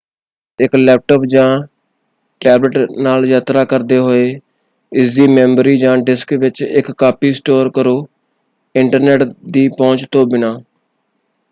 ਇੱਕ 0.59 0.75
ਲੈਪਟਾਪ 0.75 1.25
ਜਾਂ 1.29 1.47
ਟੈਬਲੈੱਟ 2.41 2.91
ਨਾਲ 2.99 3.25
ਯਾਤਰਾ 3.25 3.63
ਕਰਦੇ 3.65 3.97
ਹੋਏ 3.99 4.25
ਇਸਦੀ 4.91 5.27
ਮੈਮੋਰੀ 5.27 5.77
ਜਾਂ 5.77 5.95
ਡਿਸਕ 5.99 6.33
ਵਿੱਚ 6.39 6.61
ਇੱਕ 6.63 6.91
ਕਾਪੀ 6.93 7.31
ਸਟੋਰ 7.33 7.71
ਕਰੋ 7.71 7.95
ਇੰਟਰਨੈੱਟ 8.75 9.23
ਦੀ 9.47 9.67
ਪਹੁੰਚ 9.69 10.05
ਤੋਂ 10.11 10.25
ਬਿਨਾਂ। 10.27 10.57